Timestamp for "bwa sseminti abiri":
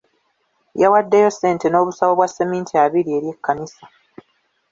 2.17-3.09